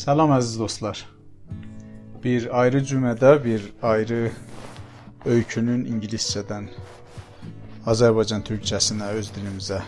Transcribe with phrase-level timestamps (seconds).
[0.00, 1.00] Salam əziz dostlar.
[2.24, 4.30] Bir ayrı cümlədə bir ayrı
[5.28, 6.70] öykünün ingiliscədən
[7.92, 9.82] Azərbaycan türkçəsinə öz dilimizə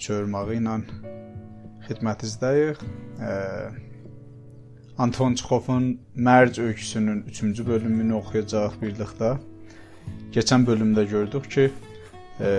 [0.00, 0.78] çevirməyi ilə
[1.84, 2.80] xidmətinizdəyik.
[5.04, 5.90] Anton Çexovun
[6.30, 9.34] Mərc öyküsünün 3-cü bölümünü oxuyacağıq birlikdə.
[10.32, 11.68] Keçən bölümdə gördük ki,
[12.40, 12.54] e,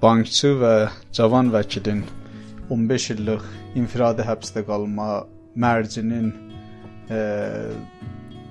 [0.00, 0.74] bankçı və
[1.12, 2.04] cavan vəkilin
[2.70, 6.30] 15 illıq infiradi həbsdə qalma mərcinin
[7.10, 7.20] e,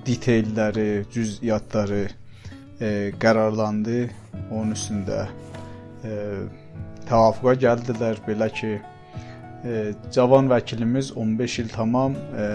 [0.06, 2.90] detailləri, cüz'iyyatları e,
[3.22, 4.06] qərarlandı.
[4.50, 5.24] Onun üstündə
[6.06, 6.12] e,
[7.08, 8.76] təvafuqa gəldilər belə ki,
[9.64, 9.80] e,
[10.14, 12.46] cavan vəkilimiz 15 il tamam e,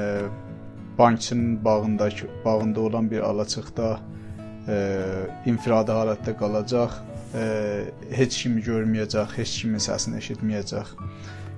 [0.97, 3.99] bankçının bağındakı bağında olan bir alaçıqda
[4.67, 4.77] e,
[5.45, 6.99] infiradi halətdə qalacaq.
[7.35, 7.43] E,
[8.11, 10.95] heç kimi görməyəcək, heç kimin səsini eşitməyəcək.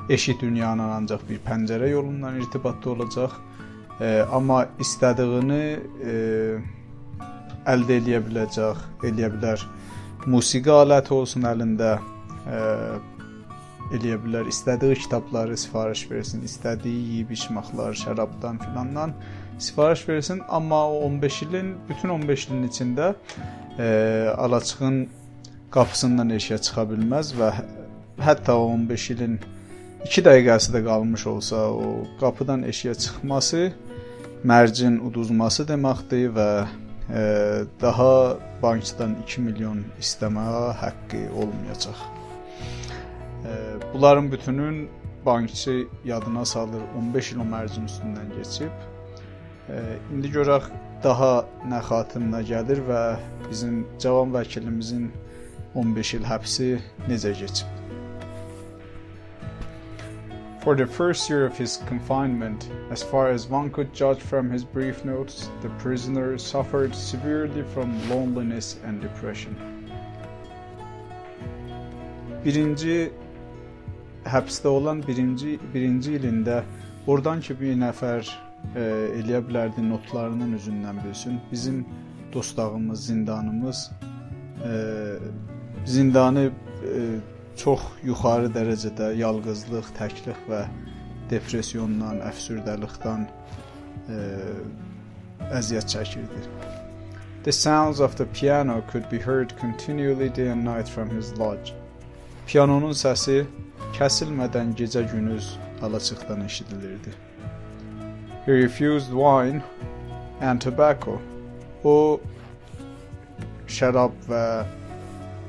[0.09, 3.35] Eşit dünyanın ancaq bir pəncərə yolundan irtibatda olacaq.
[4.01, 5.61] E, amma istədiyini
[6.03, 6.15] e,
[7.71, 9.63] əldə edə biləcək, eləyə bilər.
[10.27, 11.93] Musiqi aləti olsun əlində,
[12.43, 12.59] e,
[13.95, 14.51] eləyə bilər.
[14.51, 19.15] İstədiyi kitabları sifariş versin, istədiyi yeyib içməklər, şərabdan filandan
[19.59, 23.13] sifariş versin, amma o 15 ilin, bütün 15 ilin içində
[23.79, 23.87] e,
[24.35, 25.05] alaçığın
[25.71, 27.55] qapısından eşiyə çıxa bilməz və
[28.19, 29.39] hətta o 15 ilin
[30.05, 33.61] 2 dəqiqəsi də qalmış olsa, o qapıdan eşiyə çıxması
[34.51, 37.23] mərcin uduzması deməkdir və e,
[37.81, 41.99] daha bankdan 2 milyon istəməyə haqqı olmayacaq.
[43.47, 43.51] E,
[43.93, 44.89] bunların bütünün
[45.25, 48.89] bankçı yadına salır 15 il o mərcin üstündən keçib
[50.11, 50.65] İndi görək
[51.03, 53.03] daha nə xatirinə gəlir və
[53.47, 55.05] bizim cavan vəkilimizin
[55.79, 56.67] 15 il həbsi
[57.07, 57.82] necə keçib.
[60.63, 64.63] For the first year of his confinement, as far as one could judge from his
[64.63, 69.57] brief notes, the prisoner suffered severely from loneliness and depression.
[72.45, 73.11] Birinci
[74.23, 76.61] həbsdə olan birinci birinci ilində
[77.11, 78.87] oradan ki bir nəfər e,
[79.19, 81.41] eləyə bilərdi notlarının üzündən bilsin.
[81.51, 81.83] Bizim
[82.31, 83.83] dostağımız, zindanımız
[84.63, 84.73] e,
[85.85, 86.49] zindanı
[86.87, 87.03] e,
[87.59, 90.63] çox yuxarı dərəcədə yalqızlıq, təklik və
[91.31, 93.27] depressiondan, əfsürdəlikdən
[94.09, 94.19] e,
[95.59, 96.43] əziyyət çəkirdi.
[97.43, 101.73] The sounds of the piano could be heard continually day and night from his lodge.
[102.47, 103.43] Pianonun səsi
[103.97, 107.13] kəsilmədən gecə-gündüz alaçıqdan eşidilirdi.
[108.45, 109.61] He refused wine
[110.41, 111.19] and tobacco.
[111.83, 112.19] O
[113.67, 114.45] şərab və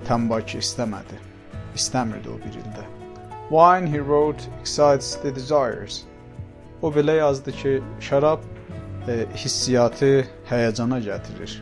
[0.09, 1.34] təmbaki istəmədi.
[1.75, 2.85] İstəmirdi o bir ildə.
[3.51, 6.05] Wine, he wrote, excites the desires.
[6.83, 8.45] O belə yazdı ki, şərab
[9.09, 11.59] e, hissiyatı həyəcana gətirir.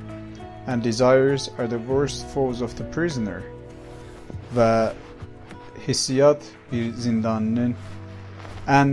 [0.66, 3.42] And desires are the worst foes of the prisoner.
[4.54, 4.92] Və
[5.86, 7.74] hissiyat bir zindanlının
[8.68, 8.92] ən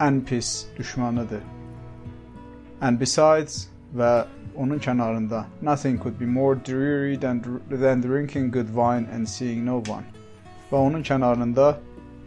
[0.00, 1.42] ən pis düşmanıdır.
[2.80, 4.26] And besides və
[4.56, 9.76] onun kənarında nothing could be more dreary than, than drinking good wine and seeing no
[9.76, 10.04] one.
[10.70, 11.76] Və onun kənarında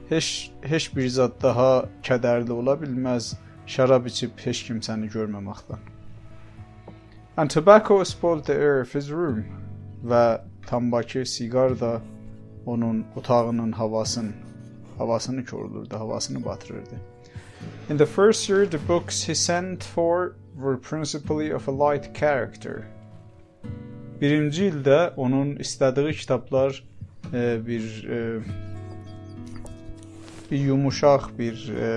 [0.10, 3.34] heç heç bir zad daha kədərli ola bilməz
[3.68, 5.80] şərab içib heç kimsəni görməməkdən.
[7.38, 9.46] And tobacco spoiled the air of his room.
[10.04, 12.02] Və tambakı, siqar da
[12.66, 14.32] onun otağının havasını
[14.98, 16.96] havasını korlurdu, havasını batırırdı.
[17.90, 22.86] In the first year, the books he sent for were principally of a light character.
[24.22, 26.84] Birinci ildə onun istədiyi kitablar
[27.34, 28.20] e, bir e,
[30.52, 31.90] bir yumuşaq, bir e,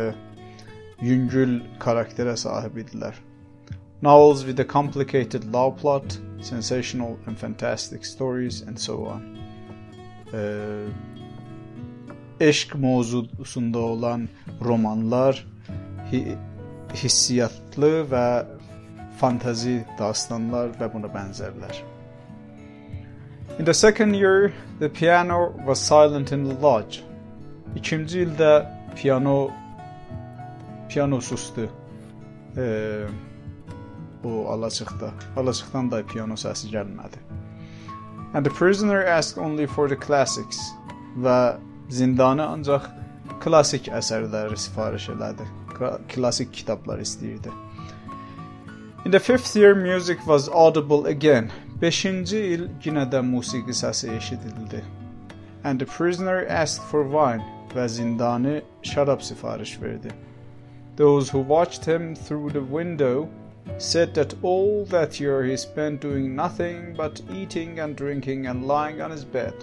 [1.02, 3.14] yüngül karakterə sahib idilər.
[4.02, 9.22] Novels with a complicated love plot, sensational and fantastic stories and so on.
[10.32, 10.40] E,
[12.40, 14.28] eşq mövzusunda olan
[14.64, 15.46] romanlar
[16.94, 18.26] hissiyatlı və
[19.18, 21.82] fantazi dastanlar və buna bənzərlər.
[23.58, 27.02] In the second year, the piano was silent in the lodge.
[27.76, 29.50] İkinci ildə piano
[30.88, 31.68] piano susdu.
[32.56, 33.06] E,
[34.24, 35.10] o alaçıqda.
[35.36, 37.18] Alaçıqdan da piano səsi gəlmədi.
[38.34, 40.58] And the prisoner asked only for the classics
[41.18, 41.56] və
[41.90, 42.88] zindanı ancaq
[43.40, 45.46] klassik əsərləri sifariş elədi
[46.08, 47.00] klassik kitaplar.
[49.04, 51.52] In the fifth year music was audible again.
[51.80, 54.82] Beşinci il yenə də musiqi səsi eşidildi.
[55.64, 57.44] And the prisoner asked for wine
[57.74, 60.08] və zindanı şərab sifariş verdi.
[60.96, 63.28] Those who watched him through the window
[63.78, 69.00] said that all that year he spent doing nothing but eating and drinking and lying
[69.02, 69.54] on his bed,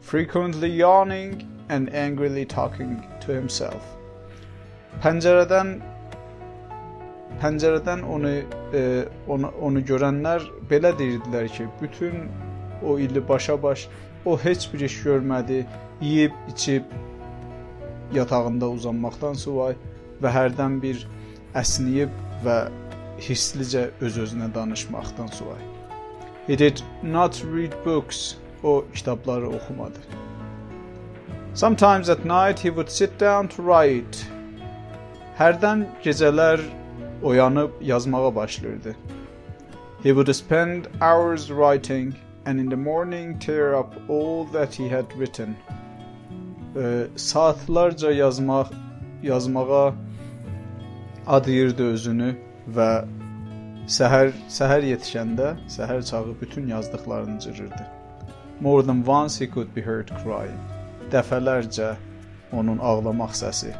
[0.00, 3.84] frequently yawning and angrily talking to himself.
[5.04, 5.76] Pəncərədən
[7.40, 8.32] pəncərədən onu
[8.74, 8.82] e,
[9.28, 12.28] onu onu görənlər belə deyirdilər ki, bütün
[12.82, 13.88] o ili başa-baş
[14.24, 15.64] o heç bir iş görmədi,
[16.00, 16.96] yeyib, içib
[18.14, 19.76] yatağında uzanmaqdan savay
[20.22, 21.04] və hərdən bir
[21.54, 22.12] əsniyib
[22.44, 22.58] və
[23.28, 25.62] hisslicə öz-özünə danışmaqdan savay.
[26.46, 28.36] He did not read books.
[28.62, 29.98] O kitabları oxumadı.
[31.54, 34.35] Sometimes at night he would sit down to write.
[35.36, 36.62] Hərdən gecələr
[37.22, 38.94] oyanıb yazmağa başlayırdı.
[40.02, 42.14] He would spend hours writing
[42.46, 45.56] and in the morning tear up all that he had written.
[46.76, 48.72] E, saatlarca yazmaq
[49.22, 49.94] yazmağa
[51.26, 52.32] adayırdı özünü
[52.76, 52.90] və
[53.98, 57.86] səhər səhər yetişəndə, səhər çağı bütün yazdıqlarını cırırdı.
[58.60, 60.62] More than once he could be heard crying.
[61.12, 61.94] Dəfələrcə
[62.52, 63.74] onun ağlamaq səsi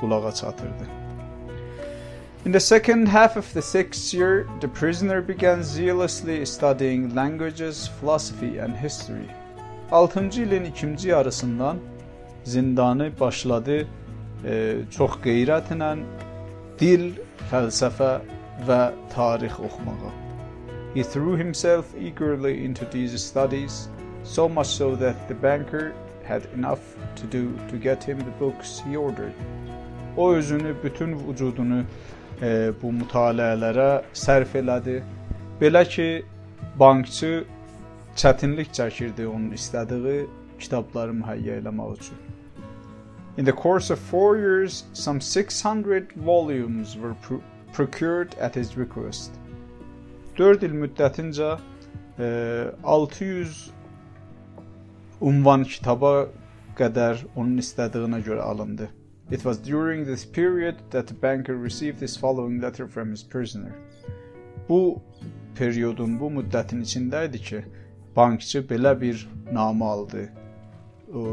[0.00, 0.84] qulağa çatırdı.
[2.46, 8.62] In the second half of the sixth year, the prisoner began zealously studying languages, philosophy
[8.62, 9.28] and history.
[9.90, 11.76] 6-cı ilin ikinci yarısından
[12.44, 13.86] zindanı başladı
[14.44, 15.10] e, çox
[16.78, 17.12] dil,
[17.50, 18.20] fəlsəfə
[18.66, 18.80] və
[19.14, 20.12] tarix oxumağa.
[20.94, 23.88] He threw himself eagerly into these studies,
[24.24, 25.92] so much so that the banker
[26.24, 26.80] had enough
[27.16, 29.34] to do to get him the books he ordered.
[30.16, 31.82] O özünü, bütün vücudunu
[32.42, 35.00] e, bu mütaliələrə sərf elədi.
[35.60, 36.08] Belə ki,
[36.78, 37.44] bankçı
[38.16, 40.26] çətinlik çəkirdi onun istədiyi
[40.58, 42.18] kitabları mühəyyə eləmək üçün.
[43.36, 47.40] In the course of four years, some 600 volumes were pr
[47.72, 49.32] procured at his request.
[50.38, 51.56] 4 il müddətincə
[52.18, 52.28] e,
[52.84, 53.72] 600
[55.20, 56.28] unvan kitaba
[56.78, 58.88] qədər onun istədiyinə görə alındı.
[59.30, 63.74] It was during this period that the banker received this following letter from his prisoner.
[64.68, 65.02] Bu
[65.54, 67.62] periyodun, bu müddətin içində idi ki,
[68.16, 70.24] bankçı belə bir namə aldı.
[71.14, 71.24] O,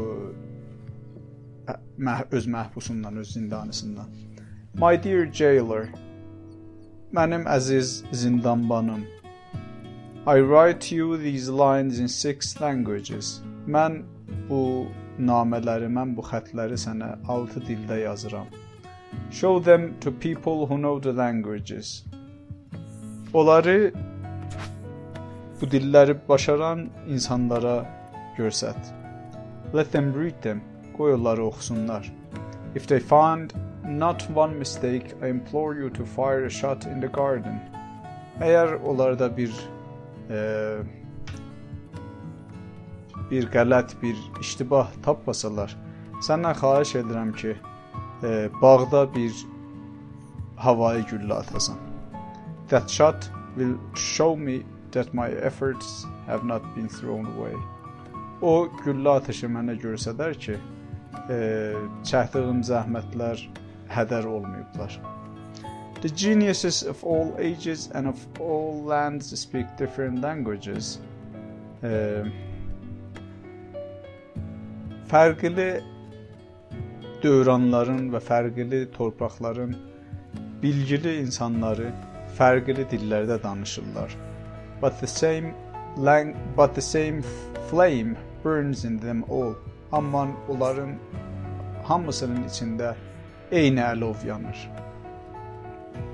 [2.30, 4.08] öz məhbusundan, öz zindanısından.
[4.74, 5.88] My dear jailer,
[7.12, 9.04] mənim əziz zindanbanım.
[10.26, 13.40] I write you these lines in six languages.
[13.66, 14.02] Mən
[14.48, 14.86] bu
[15.18, 18.46] namələri, mən bu xətləri sənə 6 dildə yazıram.
[19.30, 22.04] Show them to people who know the languages.
[23.34, 23.92] Onları
[25.60, 27.84] bu dilləri başaran insanlara
[28.38, 28.76] göstər.
[29.74, 30.60] Let them read them.
[30.96, 32.12] Qoy onları oxusunlar.
[32.74, 33.52] If they find
[33.84, 37.60] not one mistake, I implore you to fire a shot in the garden.
[38.40, 39.52] Əgər onlarda bir
[40.30, 40.40] e,
[43.32, 45.72] bir qələt, bir iştibah tapmasalar,
[46.26, 47.54] səndən xahiş edirəm ki,
[48.22, 49.32] e, bağda bir
[50.60, 51.80] havai güllə atasan.
[52.68, 54.62] That shot will show me
[54.92, 57.56] that my efforts have not been thrown away.
[58.42, 60.58] O güllə atışı mənə göstərər ki,
[61.30, 61.40] e,
[62.08, 63.48] çəkdiyim zəhmətlər
[63.96, 65.00] hədər olmayıblar.
[66.02, 70.98] The geniuses of all ages and of all lands speak different languages.
[71.82, 72.24] E,
[75.12, 75.66] fərqli
[77.20, 79.74] dövranların və fərqli torpaqların
[80.62, 81.90] bilgili insanları
[82.38, 84.14] fərqli dillərdə danışırlar.
[84.80, 85.52] But the same
[85.98, 87.20] lang but the same
[87.68, 89.52] flame burns in them all.
[89.92, 90.96] Amma onların
[91.84, 92.94] hamısının içində
[93.52, 94.64] eyni əlov yanır.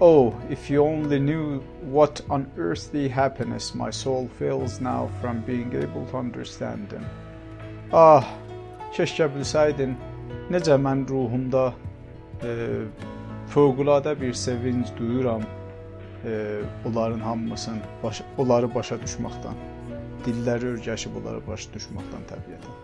[0.01, 1.63] Oh, if you only knew
[1.93, 7.07] what unearthly happiness my soul feels now from being able to understand them.
[7.93, 8.27] Ah,
[8.97, 9.95] keşke bilsəydin
[10.53, 11.71] necə mən ruhumda
[12.43, 12.51] e,
[13.53, 15.43] fövqəladə bir sevinc duyuram
[16.25, 19.65] e, onların hamısını, baş, onları başa düşməkdən.
[20.27, 22.79] Dilləri örgəşib onları başa düşməkdən təbiətən.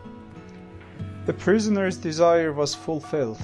[1.26, 3.40] The prisoner's desire was fulfilled.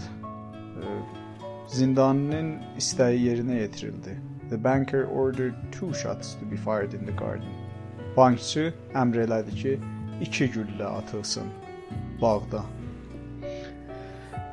[1.70, 4.16] Zindanın istəyi yerinə yetirildi.
[4.50, 7.52] The banker ordered two shots to be fired in the garden.
[8.16, 9.74] Bankçı əmr elədi ki,
[10.20, 11.46] iki güllə atılsın
[12.22, 12.64] bağda.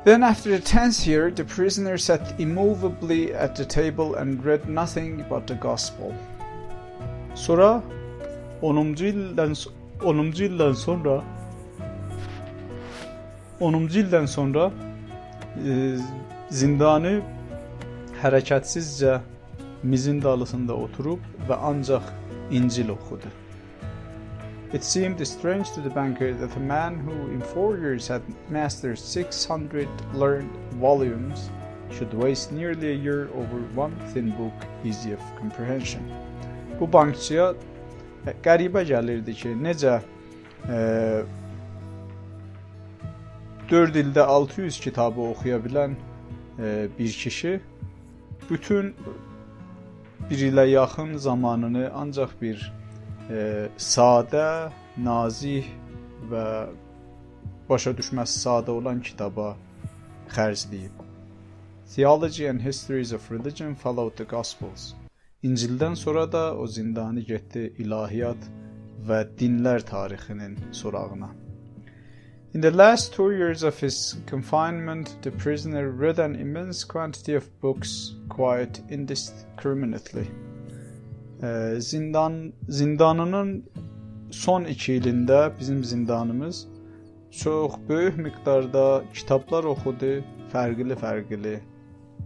[0.04, 5.24] Then after the tenth year, the prisoner sat immovably at the table and read nothing
[5.28, 6.14] but the gospel.
[7.34, 7.82] Sonra
[8.62, 9.52] 10-cu ildən
[10.00, 11.18] 10-cu ildən sonra
[13.60, 14.70] 10-cu ildən sonra
[15.58, 15.98] e,
[16.50, 17.18] zindanı
[18.22, 19.18] hərəkətsizcə
[19.82, 21.20] mizin dalısında oturub
[21.50, 22.08] və ancaq
[22.50, 23.28] İncil oxudu.
[24.70, 28.20] It seemed strange to the banker that a man who in four years had
[28.50, 31.48] mastered 600 learned volumes
[31.90, 34.52] should waste nearly a year over one thin book
[34.84, 36.04] easy of comprehension.
[36.78, 37.54] Bu bankçıya
[38.44, 40.02] qəribə gəlirdi ki, necə
[40.68, 41.24] e,
[43.72, 45.96] 4 ildə 600 kitabı oxuya bilən
[46.58, 47.60] e, bir kişi
[48.50, 48.92] bütün
[50.30, 52.72] bir ilə yaxın zamanını ancaq bir
[53.28, 55.66] sadə, nazih
[56.30, 56.44] və
[57.68, 59.54] başa düşməsi sadə olan kitaba
[60.32, 61.04] xərcləyib.
[61.94, 64.94] Theology and Histories of Religion followed the Gospels.
[65.42, 68.48] İncildən sonra da o zindanı getdi ilahiyyat
[69.08, 71.30] və dinlər tarixinin sorağına.
[72.54, 77.44] In the last two years of his confinement, the prisoner read an immense quantity of
[77.62, 80.26] books quite indiscriminately.
[81.78, 83.50] Zindan zindanının
[84.30, 86.66] son iki ilində bizim zindanımız
[87.30, 91.60] çox böyük miqdarda kitablar oxudu, fərqli-fərqli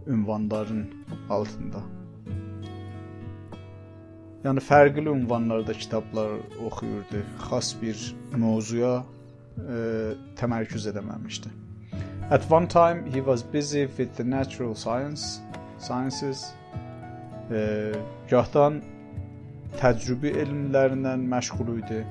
[0.07, 0.87] ünvanların
[1.29, 1.83] altında.
[4.43, 7.21] Yəni fərqli ünvanlarda kitablar oxuyurdu.
[7.49, 7.99] Xas bir
[8.35, 9.03] mövzuya
[9.57, 9.77] e,
[10.39, 11.51] təmərküz edəməmişdi.
[12.31, 15.39] At one time he was busy with the natural science
[15.79, 16.53] sciences.
[17.51, 17.91] E,
[18.29, 18.81] gahdan
[19.79, 22.03] təcrübi elmlərindən məşğul idi.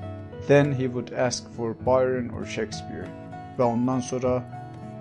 [0.47, 3.07] Then he would ask for Byron or Shakespeare.
[3.57, 4.41] Və ondan sonra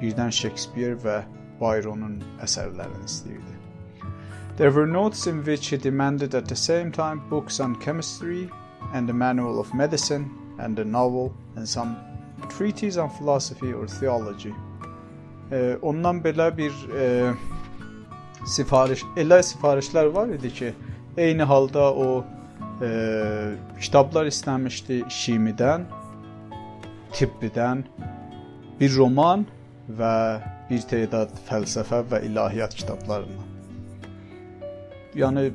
[0.00, 1.22] birdən Shakespeare və
[1.60, 3.58] Byron'un əsərlərini istəyirdi.
[4.56, 8.50] There were notes in which he demanded at the same time books on chemistry
[8.92, 11.96] and a manual of medicine and a novel and some
[12.48, 14.54] treatise on philosophy or theology.
[15.52, 17.32] E, ondan belə bir e,
[18.46, 20.74] sifariş, elə sifarişlər var idi ki,
[21.16, 22.24] eyni halda o
[22.82, 22.90] e,
[23.80, 25.86] kitablar istəmişdi Şimidən,
[27.12, 27.84] Tibbidən,
[28.80, 29.44] bir roman
[29.98, 30.14] və
[30.70, 33.50] bir tədad fəlsəfə və ilahiyyat kitablarından.
[35.18, 35.50] Yəni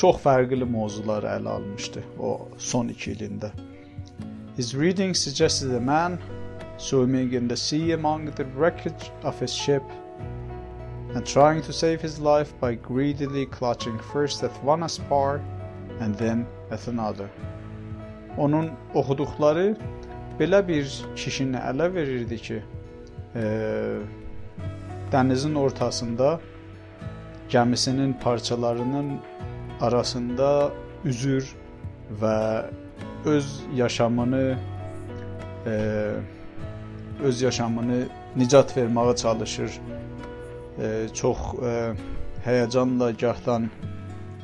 [0.00, 3.52] çox fərqli mövzular ələ almışdı o son 2 ilində.
[4.56, 6.18] His reading suggested a man
[6.76, 9.82] swimming in the sea among the wreckage of his ship
[11.14, 15.40] and trying to save his life by greedily clutching first at one spar
[16.00, 17.28] and then at another.
[18.38, 19.76] Onun oxuduqları
[20.40, 22.62] belə bir kişini ələ verirdi ki,
[23.36, 23.42] e,
[25.12, 26.40] dənizin ortasında
[27.50, 29.18] gəmisinin parçalarının
[29.80, 30.70] arasında
[31.04, 31.54] üzür
[32.22, 32.64] və
[33.24, 34.58] öz yaşamını
[35.66, 35.74] e,
[37.22, 38.04] öz yaşamını
[38.36, 39.80] nicat verməyə çalışır.
[40.78, 41.72] E, çox e,
[42.46, 43.68] həyəcanla gahdan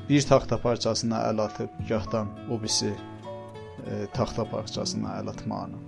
[0.09, 5.81] bir taxta parçasına əl atıb, gahdan o birisi e, taxta parçasına əl atmağını.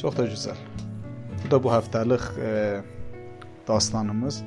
[0.00, 0.60] Çox da gözəl.
[1.44, 2.52] Bu da bu həftəlik e,
[3.68, 4.42] dastanımız.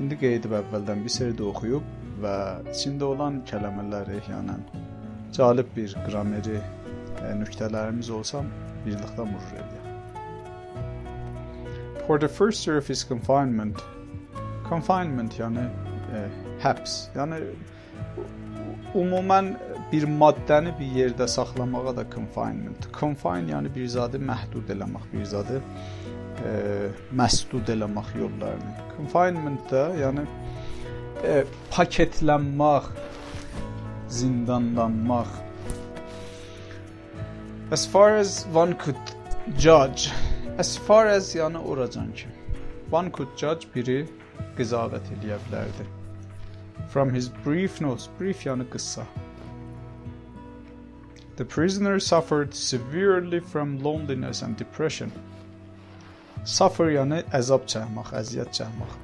[0.00, 1.86] İndi qeyd edib əvvəldən bir seri də oxuyub
[2.22, 2.36] və
[2.72, 4.56] içində olan kəlmələri, yəni
[5.36, 8.42] cəlib bir qrameri e, nöqtələrimiz olsa
[8.86, 9.84] birlikdə mürür edək.
[12.06, 13.78] For the first year of his confinement,
[14.68, 15.64] confinement yəni
[16.14, 16.26] e,
[16.62, 17.40] həbs, yəni
[18.96, 19.52] ümumən
[19.92, 22.88] bir maddəni bir yerdə saxlamağa da confinement.
[23.00, 26.52] Confine yəni bir zadı məhdud eləmək, bir zadı e,
[27.20, 28.72] məsdud eləmək yollarını.
[28.96, 30.26] Confinement-da, yəni
[31.24, 32.88] e, paketlənmək,
[34.08, 35.28] zindanlanmaq.
[37.72, 39.14] As far as one could
[39.58, 40.10] judge,
[40.58, 42.30] as far as yəni oracan ki,
[42.90, 44.04] one could judge biri
[44.58, 45.95] qızavət eləyə bilərdi.
[46.88, 49.06] From his brief notes, brief yəni qısa.
[51.36, 55.12] The prisoner suffered severely from loneliness and depression.
[56.44, 58.94] Suffer yəni əzab çəkmək, əziyyət çəkmək.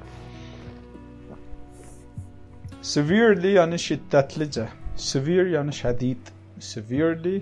[2.83, 4.65] Severely yəni şiddətlicə.
[4.95, 6.31] Severe yəni şədid.
[6.59, 7.37] Severely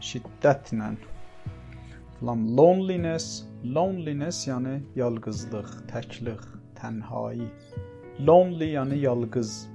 [0.00, 0.94] şiddətlə.
[2.20, 6.40] From loneliness, loneliness yəni yalqızlıq, təklik,
[6.78, 7.50] tənhayi.
[8.20, 9.66] Lonely yəni yalqız.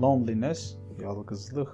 [0.00, 1.68] Loneliness yalqızlıq.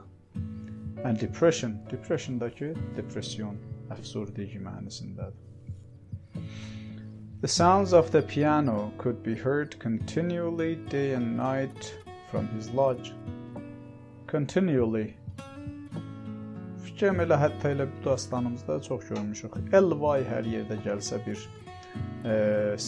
[1.04, 3.58] And depression, depressiondakı depression,
[3.94, 5.44] əfsurdəgi mənisindədir.
[7.40, 11.94] The sounds of the piano could be heard continually day and night
[12.30, 13.12] from his lodge.
[14.26, 15.14] Continually.
[16.82, 19.54] Fikrim elə hətta elə bu dastanımızda çox görmüşük.
[19.72, 21.38] Elvay hər yerdə gəlsə bir
[22.26, 22.34] e,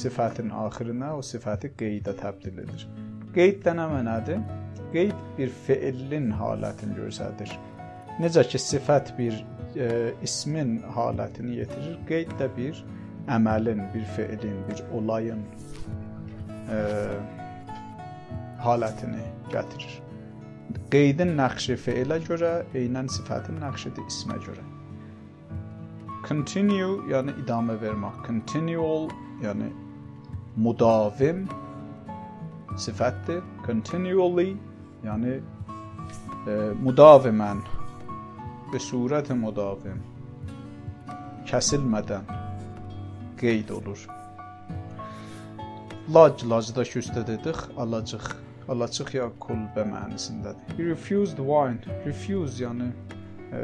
[0.00, 2.88] sifətin axirinə o sifəti qeydə təbdil edir.
[3.36, 4.42] Qeyd də nə mənadır?
[4.94, 7.52] Qeyd bir feilin halətini göstərir.
[8.20, 9.36] Necə ki sifət bir
[9.76, 12.80] e, ismin halətini yetirir, qeyd də bir
[13.30, 15.44] əməlin, bir feilin, bir olayın
[16.74, 16.80] e,
[18.64, 20.00] halətini gətirir.
[20.90, 24.66] Qeydin nəqşi feilə görə, eynən sifətin nəqşidir ismə görə.
[26.26, 28.20] Continue yəni idamə vermək.
[28.26, 29.08] Continual
[29.42, 29.70] yəni
[30.60, 31.46] mudavim
[32.78, 33.40] sifətdir.
[33.66, 34.56] Continually
[35.05, 36.53] yəni e,
[36.85, 37.63] mudavimən
[38.71, 39.99] به صورت مداوم
[41.49, 42.25] kəsilmədən
[43.39, 44.01] qeyd olur.
[46.15, 48.25] Lac lacda üstə dedik, alacıq.
[48.73, 50.77] Alacıq ya kulbə mənasındadır.
[50.77, 51.97] He refused wine.
[52.05, 52.87] Refuse yəni
[53.53, 53.61] e,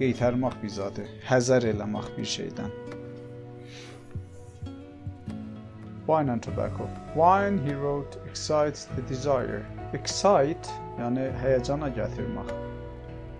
[0.00, 2.70] qeytərmək bizadı, həzər eləmək bir şeydən.
[6.06, 6.88] Wine and tobacco.
[7.16, 9.64] Wine, he wrote, excites the desire.
[9.97, 10.69] Excite,
[10.99, 12.51] yəni həyəcana gətirmək.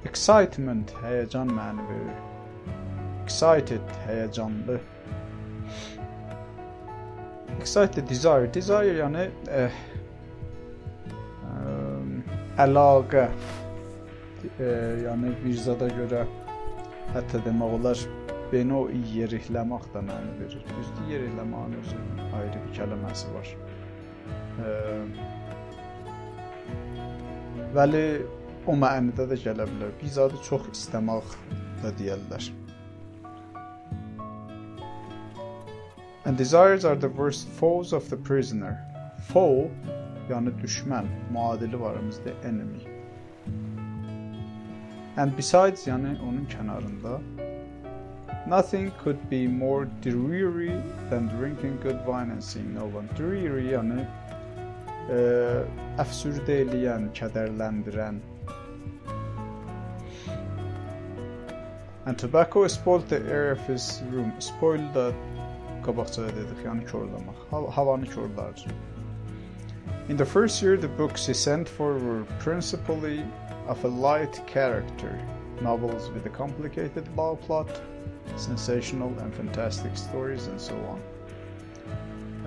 [0.10, 2.22] Excitement heyecan mənə verir.
[3.24, 4.80] Excited heyecanlı.
[7.60, 8.50] Excited desire.
[8.54, 9.78] Desire yəni eh,
[11.52, 13.28] eh, əlaqə.
[14.58, 16.24] Eh, yəni bir zada görə
[17.14, 18.06] hətta demək olar
[18.50, 20.64] beni o yerikləmək də mənə verir.
[20.72, 22.00] Düzdür, yerikləməyin özü
[22.40, 23.54] ayrı bir kəlməsi var.
[24.64, 25.20] Eh,
[27.76, 28.04] Vəli
[28.66, 29.92] o mənada da gələ bilər.
[30.02, 31.36] Bir zadı çox istəmək
[31.84, 32.50] da deyirlər.
[36.26, 38.78] And desires are the worst foes of the prisoner.
[39.32, 39.70] Foe
[40.30, 42.86] yəni düşmən, müadili var bizdə enemy.
[45.18, 47.20] And besides yəni onun kənarında
[48.48, 53.08] Nothing could be more dreary than drinking good wine and seeing no one.
[53.16, 54.08] Dreary yəni
[55.10, 58.22] əfsürdə eləyən, kədərləndirən,
[62.10, 64.34] And tobacco spoiled the air of his room.
[64.40, 65.14] Spoil da
[65.86, 67.38] qabaqcaya dedik, yəni korlamaq.
[67.52, 68.56] Havanı korlar.
[70.08, 73.24] In the first year, the books he sent for were principally
[73.68, 75.14] of a light character,
[75.62, 77.70] novels with a complicated plot,
[78.38, 81.00] sensational and fantastic stories, and so on.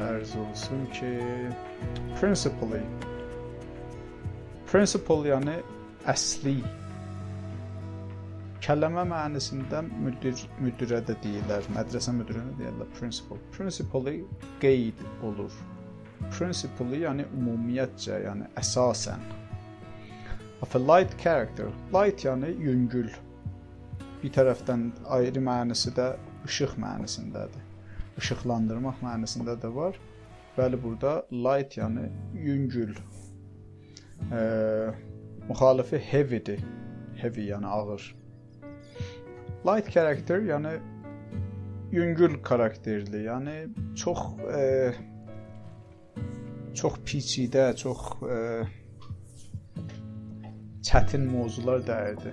[0.03, 1.15] Ərz olsun ki,
[2.19, 2.83] principally,
[4.71, 5.59] principle yəni
[6.11, 6.57] əsli
[8.63, 13.41] Kəlləmə mənasında müdir müdirə də deyirlər, mədrəsə müdirinə deyirlər principal.
[13.57, 14.21] Principally
[14.63, 15.57] qeyd olur.
[16.37, 19.27] Principally yəni ümumiyyətcə, yəni əsasən.
[20.63, 21.75] Of a light character.
[21.91, 23.11] Light yəni yüngül.
[24.23, 24.87] Bir tərəfdən
[25.19, 26.13] ayrı mənası da
[26.47, 27.72] işıq mənasındadır.
[28.19, 29.97] İşıqlandırmaq mənasında da var.
[30.59, 32.97] Bəli, burada light yəni yüngül.
[34.33, 34.41] E,
[35.49, 36.65] müxalifi heavydir.
[37.17, 38.17] Heavy yəni ağır.
[39.67, 40.79] Light karakter yəni
[41.93, 43.57] yüngül karakterli, yəni
[43.97, 44.19] çox
[44.57, 44.93] e,
[46.75, 48.39] çox piçidə, çox e,
[50.89, 52.33] çətin mövzular dəyirdi.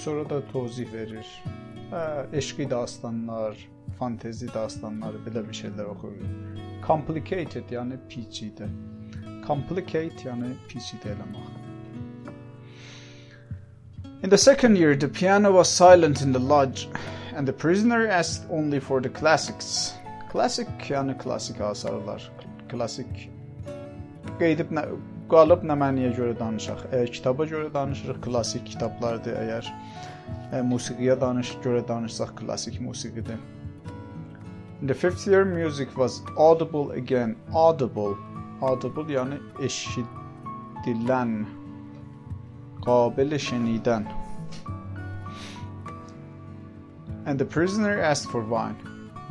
[0.00, 1.26] Sonra da tozih verir.
[1.90, 3.56] Hə, eşqi dastanlar,
[3.98, 6.28] fantezi dastanları belə bir şeylər oxuyur.
[6.84, 8.68] Complicated, yəni piçidə.
[9.46, 11.48] Complicate, yəni piçidə eləmək.
[14.22, 16.86] In the second year, the piano was silent in the lodge,
[17.34, 19.94] and the prisoner asked only for the classics.
[20.30, 22.22] Classic yəni klassik asarlar.
[22.70, 23.26] Klassik
[24.38, 24.86] qeydib nə
[25.32, 26.86] qalıb nə məniyə görə danışaq.
[26.92, 29.34] Əgər kitaba görə danışırıq, klassik kitablardır.
[29.42, 29.74] Əgər
[30.51, 33.39] ə, musiqiyə danış görə danışsaq, klassik musiqidir.
[34.81, 37.35] In the fifth year, music was audible again.
[37.53, 38.17] Audible.
[38.61, 41.37] Audible yəni eşidilən
[42.85, 44.05] قابل شنیدن
[47.25, 48.77] And the prisoner asked for wine.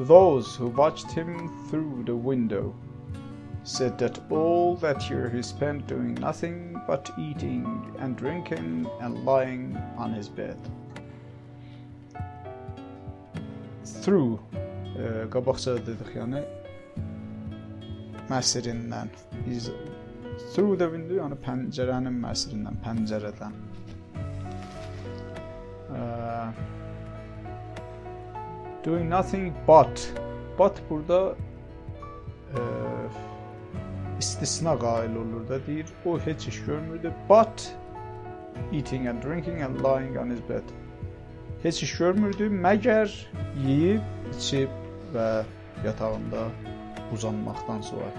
[0.01, 2.75] Those who watched him through the window
[3.62, 9.81] said that all that year he spent doing nothing but eating and drinking and lying
[9.97, 10.59] on his bed.
[14.04, 14.39] Through
[15.34, 16.43] qabaqca dedik yəni
[18.30, 19.12] məsirindən
[19.45, 19.69] biz
[20.54, 23.56] through the window yəni pəncərənin məsirindən, pəncərədən.
[25.89, 26.52] Uh,
[28.84, 30.06] doing nothing but
[30.58, 31.36] but burada
[32.56, 32.62] e,
[34.19, 35.86] istisna qail olur da deyir.
[36.06, 37.13] O heç iş görmürdü.
[37.30, 37.75] But
[38.73, 40.63] eating and drinking and lying on his bed
[41.63, 43.12] heç iş görmürdü məgər
[43.65, 44.74] yeyib, içib
[45.13, 45.43] və
[45.86, 46.48] yatağında
[47.13, 48.12] uzanmaqdan sonra.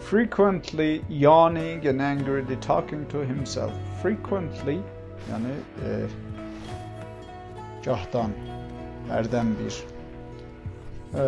[0.00, 3.72] Frequently yawning and angrily talking to himself.
[4.02, 4.80] Frequently
[5.30, 5.54] yəni
[5.86, 5.98] e,
[7.84, 8.34] gahdan,
[9.10, 9.82] hərdən bir.
[11.14, 11.24] E,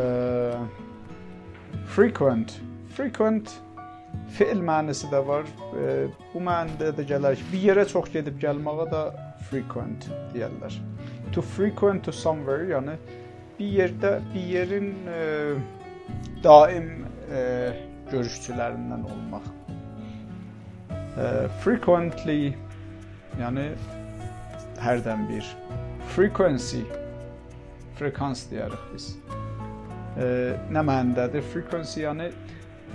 [1.86, 2.58] frequent,
[2.96, 3.54] frequent
[4.30, 5.44] Fe'l mənası da var.
[5.78, 9.02] E, bu mənada da gələr ki, bir yerə çox gedib gəlməyə də
[9.50, 10.78] frequent deyirlər.
[11.32, 12.96] To frequent to somewhere, yəni
[13.58, 15.20] bir yerdə bir yerin e,
[16.44, 17.42] daim e,
[18.10, 19.48] görüşçülərindən olmaq.
[20.90, 21.28] E,
[21.64, 22.54] frequently
[23.40, 23.70] yəni
[24.82, 25.48] hərdən bir.
[26.14, 26.84] Frequency
[27.98, 29.12] frekans deyirik biz.
[30.18, 30.26] E,
[30.74, 31.44] nə mənadadır?
[31.52, 32.30] Frequency yəni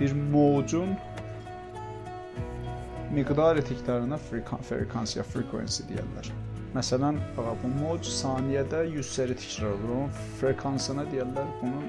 [0.00, 0.94] bir mowcun
[3.10, 6.30] miqdar etdiklərinə frekans ya frequency deyirlər.
[6.70, 9.94] Məsələn, bu mowc saniyədə 100 sərə təkrar olur.
[9.96, 11.88] Onun frekansına deyirlər bunun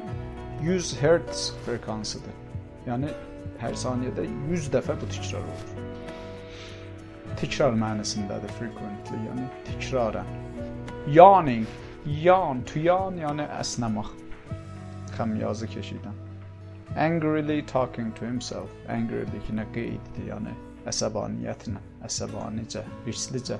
[0.65, 2.39] 100 Hz frekansıdır.
[2.87, 3.11] Yəni
[3.61, 5.75] hər saniyədə 100 dəfə bu təkrar olur.
[7.37, 10.33] Təkrar mənasındadır frequently, yəni təkrarən.
[11.13, 11.69] Yawning,
[12.25, 14.09] yawn, to yawn yəni əsnəmək.
[15.13, 16.17] Xəmyazı keçidən.
[16.97, 18.73] Angrily talking to himself.
[18.89, 20.57] Angrily ki nə qeyddir, yəni
[20.89, 23.59] əsəbaniyyətlə, əsəbanicə, hirslicə.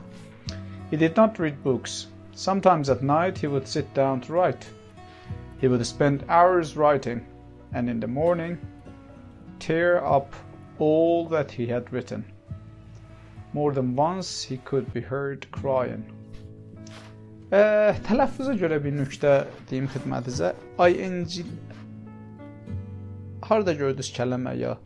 [0.90, 2.08] He did not read books.
[2.34, 4.68] Sometimes at night he would sit down to write.
[5.60, 7.26] He would spend hours writing,
[7.74, 8.58] and in the morning
[9.60, 10.34] tear up
[10.80, 12.26] all that he had written.
[13.54, 16.04] More than once he could be heard crying.
[17.52, 19.34] Ə, tələffüza görə bir nöqtə
[19.70, 20.54] deyim xidmətinizə.
[20.88, 21.28] ing
[23.44, 24.78] harda gördünüz kəlmə ya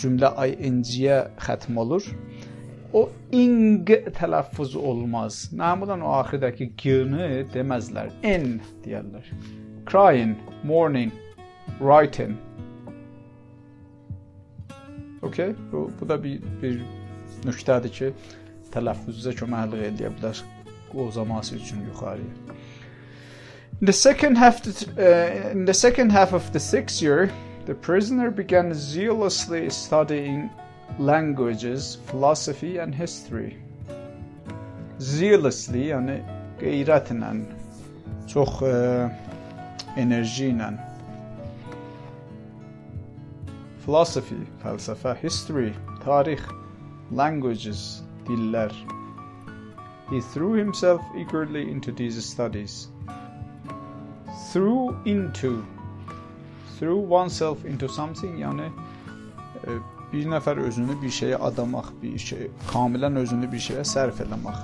[0.00, 0.32] cümlə
[0.68, 2.06] ing-yə xətm olur.
[2.96, 5.46] O ing tələffüz olmaz.
[5.56, 8.12] Məmulən o axirdəki g-ni deməzlər.
[8.22, 9.26] n deyirlər.
[9.86, 11.12] Crying, mourning,
[11.80, 12.36] writing.
[15.22, 15.54] Okay?
[15.72, 16.80] Bu, bu da bir, bir
[17.44, 18.12] nöqtədir ki,
[18.74, 20.42] tələffüzə köməklik edə bilər
[20.92, 22.56] qozaması üçün yuxarıya.
[23.80, 27.30] In the second half, uh, in the second half of the sixth year,
[27.66, 30.50] The prisoner began zealously studying
[31.00, 33.56] languages, philosophy and history.
[35.00, 36.20] Zealously yani
[36.60, 37.32] qeyrətlə,
[38.30, 39.10] çox ə,
[39.98, 40.70] enerji ilə.
[43.82, 45.74] Philosophy, fəlsəfə, history,
[46.06, 46.46] tarix,
[47.10, 48.70] languages, dillər.
[50.14, 52.86] He threw himself eagerly into these studies.
[54.52, 55.66] Threw into
[56.78, 58.70] throw oneself into something yəni
[59.66, 59.78] e,
[60.12, 64.60] bir nəfər özünü bir şeyə adamaq, bir şey kamilən özünü bir şeyə sərf eləmək.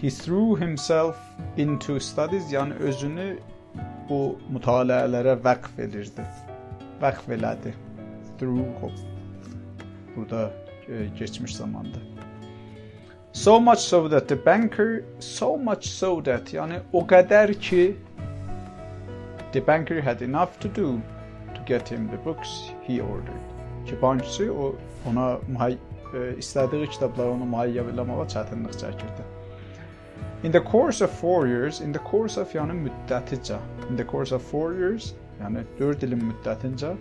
[0.00, 1.16] He threw himself
[1.56, 3.28] into studies, yəni özünü
[4.08, 4.20] bu
[4.52, 6.24] mütaliələrə vəqf edirdi.
[7.02, 7.74] Vəqf elədi.
[8.38, 8.92] Through
[10.16, 10.50] burada
[10.88, 11.98] e, geçmiş zamanda.
[13.32, 17.96] So much so that the banker so much so that yəni o qədər ki
[19.52, 21.00] the banker had enough to do
[21.66, 23.46] get him the books he ordered.
[23.86, 24.74] Ki bankçı o
[25.08, 25.78] ona mühay
[26.14, 29.26] e, istədiyi kitabları ona mühayyə eləməyə çətinlik çəkirdi.
[30.44, 33.58] In the course of 4 years, in the course of yəni müddəticə,
[33.90, 36.96] in the course of 4 years, yəni 4 ilin müddətincə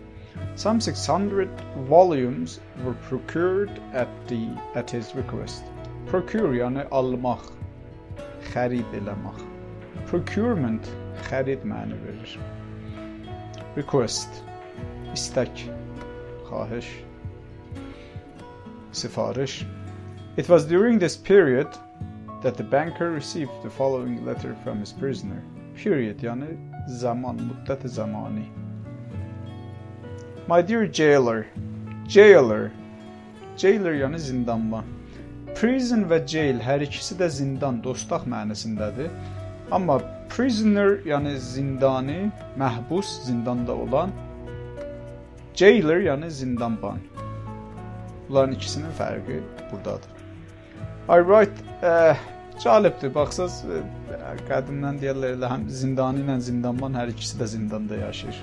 [0.55, 1.49] some 600
[1.87, 5.63] volumes were procured at the at his request.
[6.07, 7.45] Procure yəni almaq,
[8.51, 9.39] xərid eləmək.
[10.11, 10.89] Procurement
[11.29, 12.35] xərid məna verir.
[13.75, 14.43] Request
[15.15, 15.67] istək,
[16.49, 16.87] xahiş,
[18.91, 19.65] sifariş.
[20.37, 21.67] It was during this period
[22.43, 25.41] that the banker received the following letter from his prisoner.
[25.83, 26.45] Period yani
[26.87, 28.45] zaman, müddet zamani.
[30.47, 31.45] My dear jailer,
[32.07, 32.71] jailer,
[33.57, 34.83] jailer yani zindanlı.
[35.55, 39.09] Prison və jail hər ikisi də zindan, dostaq mənasındadır.
[39.71, 44.11] Amma prisoner yəni zindani, məhbus, zindanda olan
[45.55, 46.99] Jailer yəni zindanban.
[48.29, 49.41] Bunların ikisinin fərqi
[49.71, 50.11] burdadır.
[51.09, 52.15] I write ə,
[52.63, 53.13] cəlibdir.
[53.15, 53.61] Baxsaz
[54.49, 58.41] qədimdən deyirlər elə həm zindani ilə zindanban hər ikisi də zindanda yaşayır.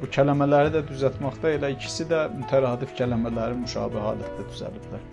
[0.00, 5.08] Bu kəlmələri də düzəltməkdə elə ikisi də mütəradif kəlmələri müşabih halətdə düzəliblər.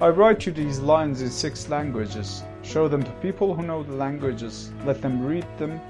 [0.00, 2.42] I write you these lines in six languages.
[2.62, 4.72] Show them to people who know the languages.
[4.86, 5.80] Let them read them.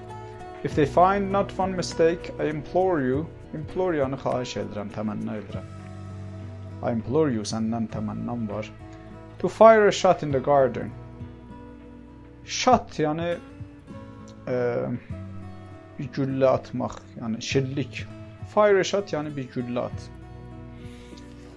[0.65, 5.69] If they find not one mistake, I implore you Implore-yanı xahiş edirəm, təmənna edirəm.
[6.83, 8.69] I implore you, səndən təmənnam var.
[9.41, 10.93] To fire a shot in the garden.
[12.45, 13.33] Shot yəni
[15.99, 18.05] bir güllə atmaq, yəni şillik.
[18.53, 20.09] Fire a shot yəni bir güllə at.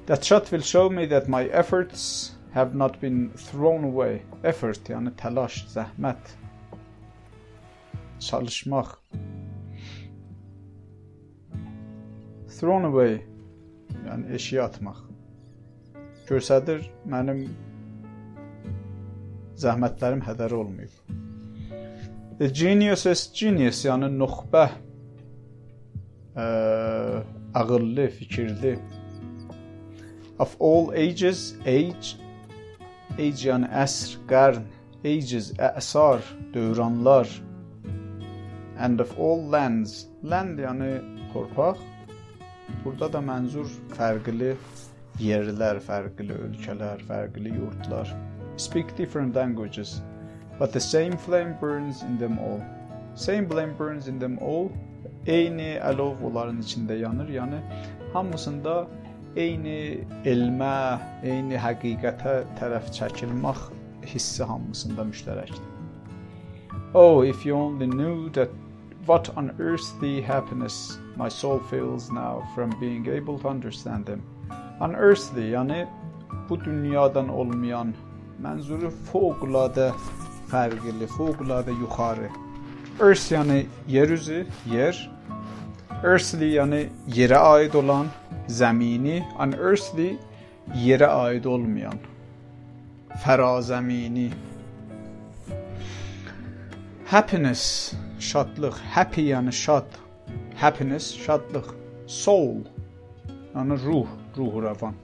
[0.08, 4.22] That shot will show me that my efforts have not been thrown away.
[4.44, 6.34] Effort yəni təlaş, zəhmət.
[8.20, 8.98] Çalışmaq.
[12.62, 13.16] Thrown away
[14.06, 15.00] yəni eşiyə atmaq.
[16.28, 17.40] Göstərir mənim
[19.64, 20.94] zəhmətlərim hədər olmayıb.
[22.38, 24.68] The genius is genius, yəni nuxbə,
[26.38, 26.46] ə,
[27.58, 28.76] ağıllı, fikirli.
[30.38, 32.14] Of all ages, age,
[33.18, 34.68] age yəni əsr, qarn,
[35.02, 36.22] ages, əsar,
[36.54, 37.26] dövranlar.
[38.78, 41.00] And of all lands, land yəni
[41.34, 41.82] torpaq.
[42.84, 44.56] Burada da mənzur fərqli
[45.22, 48.10] yerlər, fərqli ölkələr, fərqli yurdlar.
[48.58, 50.02] Speak different languages.
[50.60, 52.62] But the same flame burns in them all.
[53.16, 54.72] Same flame burns in them all.
[55.28, 57.30] Eyni əlov onların içində yanır.
[57.34, 57.62] Yəni
[58.14, 58.76] hamısında
[59.36, 63.62] eyni elmə, eyni həqiqətə tərəf çəkilmək
[64.14, 65.68] hissi hamısında müştərəkdir.
[66.94, 68.50] Oh, if you only knew that
[69.06, 74.22] what unearthly happiness my soul feels now from being able to understand them.
[74.80, 75.88] Unearthly, yəni
[76.50, 77.94] bu dünyadan olmayan
[78.42, 79.92] mənzuru fövqəladə
[80.52, 82.30] fərqli, fövqəladə yuxarı.
[83.00, 84.98] Earth yəni yer üzü, yer.
[86.04, 88.10] Earthly yəni yerə aid olan,
[88.50, 90.16] zəmini, unearthly
[90.86, 92.00] yerə aid olmayan,
[93.24, 94.30] fərazəmini.
[97.12, 100.01] Happiness, şadlıq, happy yəni şad.
[100.61, 101.75] Happiness, şadlıq.
[102.07, 102.63] Soul,
[103.55, 104.95] yəni ruh, ruh rəvan.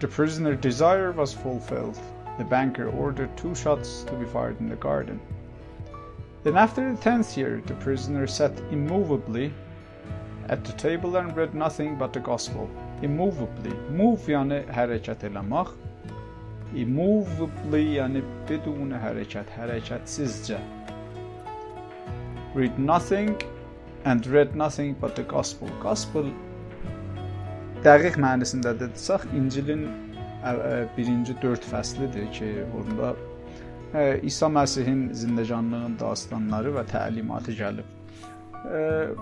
[0.00, 1.98] The prisoner's desire was fulfilled.
[2.38, 5.20] The banker ordered two shots to be fired in the garden.
[6.44, 9.52] Then, after the tenth year, the prisoner sat immovably
[10.48, 12.68] at the table and read nothing but the gospel.
[13.02, 13.72] Immovably.
[13.90, 15.70] Move yani hərəkət eləmək.
[16.74, 20.58] Immovably yəni بدون hərəkət, hərəkətsizcə.
[22.55, 23.35] Read nothing
[24.05, 25.69] and read nothing but the gospel.
[25.81, 26.31] Gospel
[27.83, 29.87] dəqiq mənasında desək, İncilin
[30.97, 33.15] birinci dörd fəslidir ki, orada
[34.23, 37.93] İsa Məsihin zindəcanlığın dastanları və təlimatı gəlib.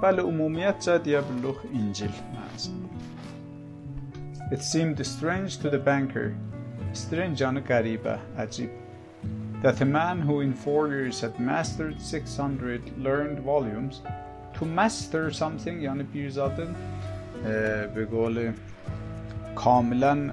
[0.02, 2.88] Bəli, ümumiyyətcə deyə bilərik İncil mənasında.
[4.52, 6.34] It seemed strange to the banker.
[6.94, 8.70] Strange yəni qəribə, əcib.
[9.63, 14.01] That a man who in four years had mastered 600 learned volumes
[14.59, 16.69] to master something yəni bir zadın
[17.45, 18.53] e, به قول
[19.57, 20.31] kamilen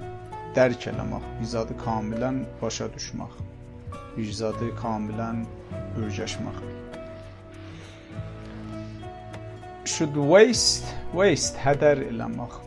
[0.56, 3.34] dərk eləmək, izadı kamilən başa düşmək,
[4.22, 5.44] izadı kamilən
[6.00, 6.60] öyrəşmək.
[9.88, 12.58] Should waste, waste hədər eləmək.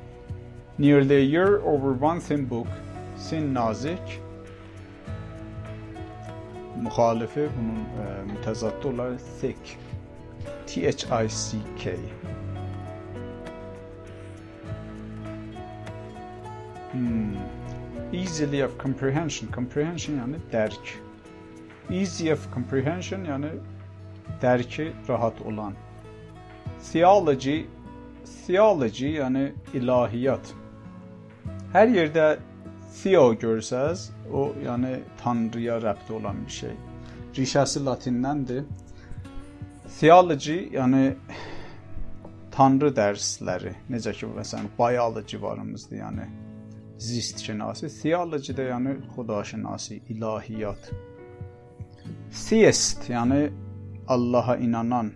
[0.78, 2.70] Nearly a year over one thin book,
[3.18, 4.20] sin nazik,
[6.83, 9.79] müxalifi bunun e, mütəzaddı olar thick,
[10.67, 11.97] T-H-I-C-K.
[16.93, 17.37] Hmm.
[18.13, 19.51] Easily of comprehension.
[19.53, 20.99] Comprehension yani derk.
[21.91, 23.49] Easy of comprehension yani
[24.43, 25.75] derki rahat olan.
[26.93, 27.65] Theology
[28.47, 30.55] theology yani ilahiyat.
[31.73, 32.39] Her yerde
[32.95, 36.75] Theo görsəz, o yəni tanrıya rəbti olan bir şey.
[37.37, 38.47] Rişəsi latindən
[40.01, 41.15] Theology, yəni
[42.51, 46.27] tanrı dərsləri, necə ki məsələn biology var aramızda, yəni
[46.99, 50.91] zist şinası, theology də yəni xudaşinası, ilahiyyat.
[52.49, 53.53] Theist, yəni
[54.09, 55.13] Allaha inanan.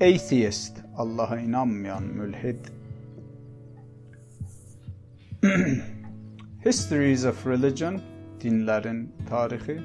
[0.00, 2.66] Atheist, Allaha inanmayan mülhid.
[6.64, 8.00] Histories of religion,
[8.38, 9.76] dinlərin tarixi,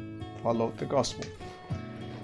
[0.44, 1.26] follow the gospel.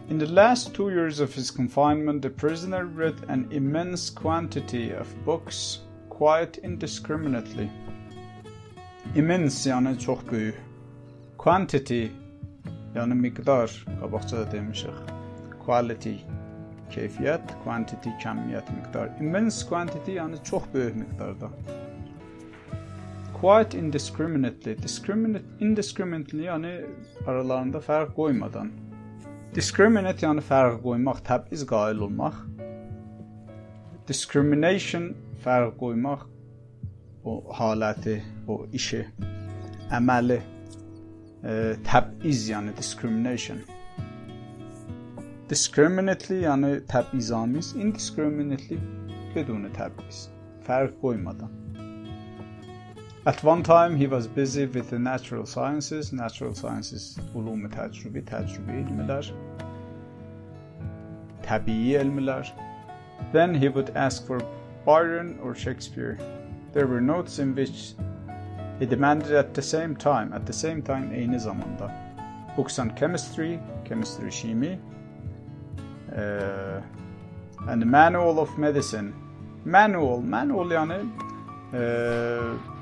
[0.09, 5.07] In the last two years of his confinement, the prisoner read an immense quantity of
[5.25, 7.69] books quite indiscriminately.
[9.15, 10.55] immense yəni çox böyük.
[11.37, 12.11] Quantity
[12.95, 13.69] yəni miqdar
[14.01, 14.95] qabaqcada demişik.
[15.65, 16.15] Quality
[16.93, 19.09] keyfiyyət, quantity kəmiyyət, miqdar.
[19.21, 21.49] Immense quantity yəni çox böyük miqdarda.
[23.43, 26.69] Quite indiscriminately, discriminate, indiscriminately yəni
[27.27, 28.69] aralarında fərq qoymadan.
[29.51, 32.37] Discriminate yəni fərq qoymaq, təb'iz qail olmaq.
[34.07, 35.09] Discrimination
[35.43, 36.23] fərq qoymaq,
[37.27, 38.13] o haləti,
[38.47, 39.01] o işi,
[39.99, 40.37] əməli
[41.89, 43.59] təbiz, yəni discrimination.
[45.51, 48.79] Discriminately yəni təbizamiz, indiscriminately
[49.35, 50.29] bedun təbiz.
[50.63, 51.51] Fərq qoymadan.
[53.25, 56.11] At one time he was busy with the natural sciences.
[56.11, 59.29] Natural sciences ulum təcrübi, təcrübi elmlər.
[61.45, 62.51] Təbii elmlər.
[63.31, 64.41] Then he would ask for
[64.85, 66.17] Byron or Shakespeare.
[66.73, 67.93] There were notes in which
[68.79, 71.87] he demanded at the same time, at the same time eyni zamanda.
[72.57, 74.77] Books on chemistry, chemistry şimi,
[76.11, 76.81] uh,
[77.69, 79.15] and the manual of medicine.
[79.63, 80.99] Manual, manual yəni
[81.73, 82.72] uh,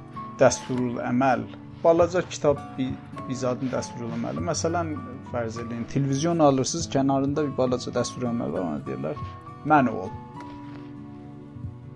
[0.41, 1.45] dəsturul əməl.
[1.83, 2.91] Balaca kitab bir,
[3.27, 4.43] bir zadın dəsturul əməli.
[4.49, 4.91] Məsələn,
[5.31, 9.23] fərz eləyin, televizyon alırsınız, kənarında bir balaca dəsturul əməl var, ona deyirlər
[9.65, 10.09] manual.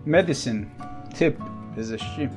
[0.05, 0.65] Medicine,
[1.15, 1.39] tip,
[1.75, 2.29] pezeshki.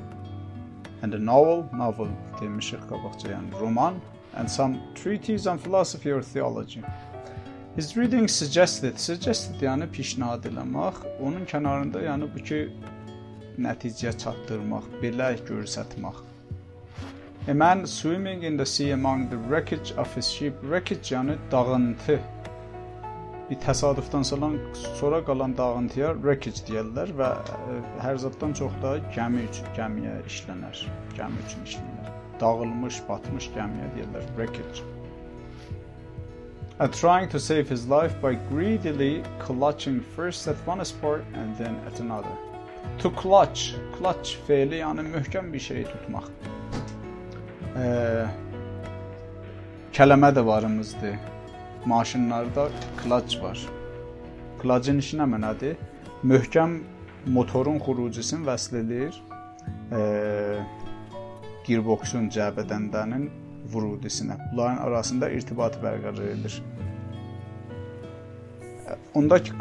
[1.02, 2.08] And a novel, novel
[2.40, 4.00] demişik qabaqca, yəni roman,
[4.34, 6.82] and some treatise on philosophy or theology.
[7.76, 12.58] His reading suggested, suggested yəni pişnahad eləmək, onun kənarında yəni bu ki
[13.58, 16.24] nəticəyə çatdırmaq, belə göstərmək.
[17.48, 20.54] A man swimming in the sea among the wreckage of his ship.
[20.62, 22.18] Wreckage yəni dağıntı
[23.50, 24.26] bir təsadüfdən
[25.00, 30.82] sonra qalan dağıntıya wreckage deyirlər və ə, hər zaddan çox da gəmi üçün gəmiyə işlənər.
[31.16, 32.10] Gəmi üçün işlənər.
[32.42, 34.84] Dağılmış, batmış gəmiyə deyirlər wreckage.
[36.78, 41.80] And trying to save his life by greedily clutching first at one spot and then
[41.86, 42.47] at another.
[42.98, 46.30] To clutch, clutch feili yəni möhkəm bir şeyi tutmaq.
[47.78, 48.26] Ee,
[49.94, 51.18] kələmə də varımızdır
[51.88, 52.68] maşınlarda
[53.02, 53.58] klaç var.
[54.62, 55.76] Klacın işi nə mənadır?
[56.24, 56.80] Möhkəm
[57.26, 59.20] motorun xurucusunu vəsl edir.
[59.92, 60.00] E,
[61.66, 63.28] gearboxun cəbədəndənin
[63.72, 64.36] vurudisinə.
[64.50, 66.62] Bunların arasında irtibat bərqərar edilir.
[69.14, 69.58] Ondakı e,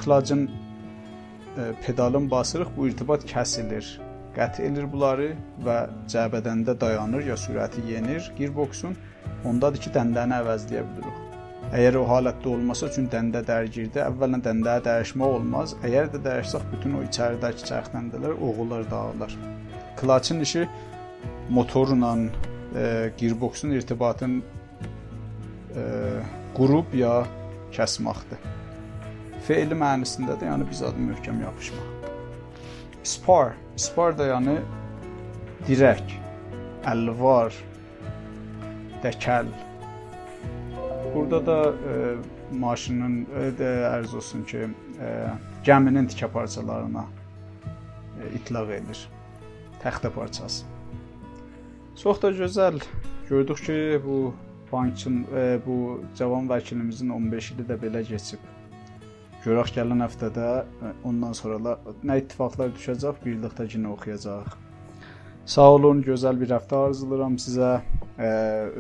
[1.85, 3.97] pedalın basırıq, bu irtibat kəsilir.
[4.37, 5.31] Qət edir bunları
[5.65, 5.77] və
[6.13, 8.93] cəbədəndə dayanır ya sürəti yenir gearboxun.
[9.45, 11.23] Ondadır ki, dəndəni əvəzləyə bilirik.
[11.67, 15.73] Əgər o halətdə olmasa, çünki dəndə dərgirdə əvvələn dəndəyə dəyişmək olmaz.
[15.83, 19.33] Əgər də dəyişsək, bütün o içəridəki çərx dəndələr oğullar dağılar.
[19.99, 20.67] Klaçın işi
[21.49, 22.13] motorla
[22.75, 24.39] e, gearboxun irtibatın
[25.75, 25.83] e,
[26.55, 27.25] qurub ya
[27.75, 28.39] kəsməkdir.
[29.47, 32.09] Feili mənasında da yəni biz adı möhkəm yapışmaq.
[33.03, 34.57] Spar, spar da yəni
[35.69, 36.17] dirək,
[36.91, 37.55] əlvar,
[39.05, 39.47] dəkəl,
[41.15, 42.15] Burada da e,
[42.59, 44.67] maşının e, ərz olsun ki,
[45.01, 45.11] e,
[45.65, 49.05] gəminin tikə parçalarına e, itlaq edir.
[49.83, 50.65] Təxtə parçası.
[51.97, 52.81] Çox da gözəl
[53.29, 54.33] gördük ki, bu
[54.71, 58.39] bankın e, bu cavan vəkilimizin 15 ili də belə keçib.
[59.45, 64.57] Görək gələn həftədə e, ondan sonra nə ittifaqlar düşəcək, birlikdə yenə oxuyacağıq.
[65.47, 67.77] Sağ olun, gözəl bir həftə arzulayıram sizə.
[68.17, 68.31] E,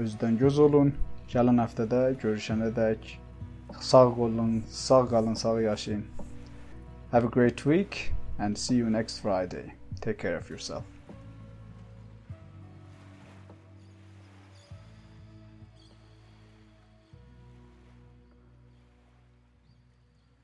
[0.03, 0.91] özdən göz olun.
[1.31, 3.15] Gələn həftədə görüşənədək
[3.79, 6.05] sağ olun, sağ qalın, sağ yaşayın.
[7.11, 9.71] Have a great week and see you next Friday.
[10.01, 10.96] Take care of yourself.